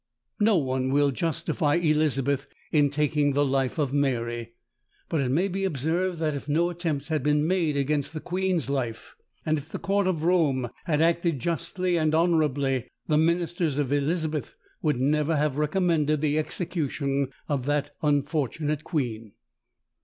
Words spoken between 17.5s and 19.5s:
that unfortunate queen.